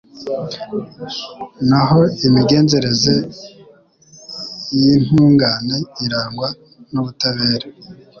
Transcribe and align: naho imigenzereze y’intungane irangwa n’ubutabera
naho 1.69 1.99
imigenzereze 2.27 3.13
y’intungane 4.79 5.77
irangwa 6.05 6.47
n’ubutabera 6.91 7.67